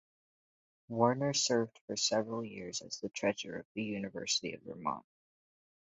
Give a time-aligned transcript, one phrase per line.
[0.87, 5.05] Warner served for several years as the treasurer of the University of Vermont.